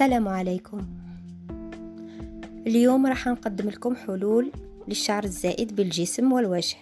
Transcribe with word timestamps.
السلام 0.00 0.28
عليكم. 0.28 0.86
اليوم 2.66 3.06
راح 3.06 3.26
نقدم 3.26 3.68
لكم 3.68 3.94
حلول 3.96 4.52
للشعر 4.88 5.24
الزائد 5.24 5.76
بالجسم 5.76 6.32
والوجه. 6.32 6.76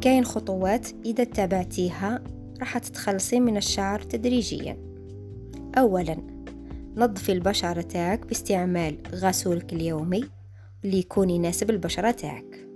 كاين 0.00 0.24
خطوات 0.24 0.88
إذا 1.04 1.22
اتبعتيها 1.22 2.24
راح 2.60 2.78
تتخلصي 2.78 3.40
من 3.40 3.56
الشعر 3.56 4.00
تدريجيا. 4.00 4.76
اولا 5.78 6.16
نظفي 6.96 7.32
البشرة 7.32 7.80
تاعك 7.80 8.26
باستعمال 8.26 8.98
غسولك 9.12 9.72
اليومي 9.72 10.24
اللي 10.84 10.98
يكون 10.98 11.30
يناسب 11.30 11.70
البشرة 11.70 12.10
تاعك. 12.10 12.68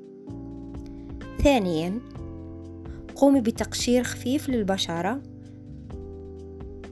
ثانيا 1.43 2.01
قومي 3.17 3.41
بتقشير 3.41 4.03
خفيف 4.03 4.49
للبشرة 4.49 5.23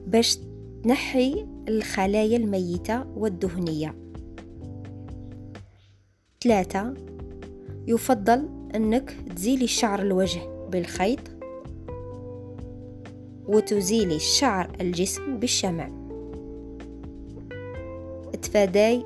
باش 0.07 0.37
تنحي 0.85 1.47
الخلايا 1.67 2.37
الميتة 2.37 3.05
والدهنية. 3.15 3.95
ثلاثة 6.43 6.93
يفضل 7.87 8.49
أنك 8.75 9.15
تزيلي 9.35 9.67
شعر 9.67 10.01
الوجه 10.01 10.67
بالخيط 10.69 11.19
وتزيلي 13.47 14.19
شعر 14.19 14.71
الجسم 14.81 15.37
بالشمع. 15.37 15.89
تفاداي 18.41 19.05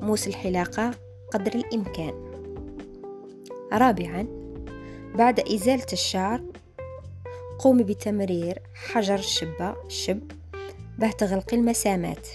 موس 0.00 0.28
الحلاقة 0.28 0.90
قدر 1.32 1.54
الإمكان. 1.54 2.14
رابعا 3.72 4.26
بعد 5.14 5.40
إزالة 5.40 5.86
الشعر 5.92 6.42
قومي 7.58 7.82
بتمرير 7.82 8.58
حجر 8.74 9.14
الشبة 9.14 9.76
الشب 9.86 10.41
باه 10.98 11.10
تغلقي 11.10 11.56
المسامات. 11.56 12.28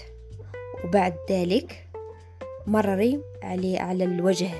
وبعد 0.84 1.14
ذلك 1.30 1.88
مرري 2.66 3.20
عليه 3.42 3.80
على 3.80 4.04
الوجه 4.04 4.50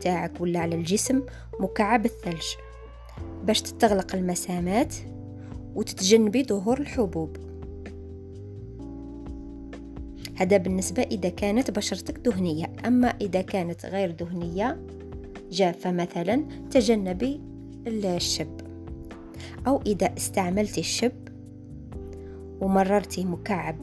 تاعك 0.00 0.40
ولا 0.40 0.60
على 0.60 0.74
الجسم 0.74 1.22
مكعب 1.60 2.04
الثلج. 2.04 2.46
باش 3.44 3.62
تتغلق 3.62 4.14
المسامات 4.14 4.94
وتتجنبي 5.74 6.44
ظهور 6.44 6.80
الحبوب. 6.80 7.36
هذا 10.36 10.56
بالنسبة 10.56 11.02
إذا 11.02 11.28
كانت 11.28 11.70
بشرتك 11.70 12.18
دهنية. 12.18 12.72
أما 12.86 13.08
إذا 13.08 13.42
كانت 13.42 13.86
غير 13.86 14.10
دهنية 14.10 14.78
جافة 15.50 15.92
مثلا 15.92 16.44
تجنبي 16.70 17.40
الشب. 17.86 18.60
أو 19.66 19.82
إذا 19.86 20.14
استعملتي 20.16 20.80
الشب 20.80 21.27
ومررتي 22.60 23.24
مكعب 23.24 23.76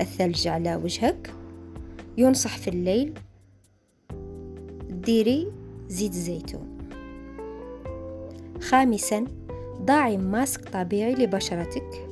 الثلج 0.00 0.48
على 0.48 0.76
وجهك. 0.76 1.34
ينصح 2.18 2.58
في 2.58 2.68
الليل. 2.68 3.12
ديري 4.90 5.52
زيت 5.88 6.12
زيتون 6.12 6.78
خامسا 8.60 9.24
ضعي 9.82 10.18
ماسك 10.18 10.68
طبيعي 10.68 11.14
لبشرتك. 11.14 12.08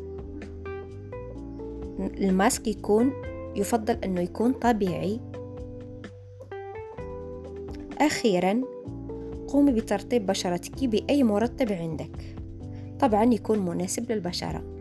الماسك 1.99 2.69
يكون 2.69 3.13
يفضل 3.57 3.95
أنه 4.05 4.21
يكون 4.21 4.53
طبيعي. 4.53 5.21
أخيرا 7.99 8.63
قومي 9.49 9.73
بترطيب 9.73 10.27
بشرتك 10.27 10.85
بأي 10.85 11.23
مرطب 11.23 11.73
عندك. 11.73 12.37
طبعا 13.01 13.25
يكون 13.25 13.59
مناسب 13.59 14.13
للبشرة. 14.13 14.74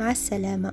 مع 0.00 0.10
السلامة. 0.10 0.72